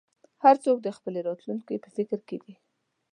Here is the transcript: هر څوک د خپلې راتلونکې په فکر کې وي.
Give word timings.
هر 0.43 0.55
څوک 0.63 0.77
د 0.81 0.87
خپلې 0.97 1.19
راتلونکې 1.27 1.75
په 1.83 1.89
فکر 1.97 2.19
کې 2.27 2.37
وي. 2.43 2.53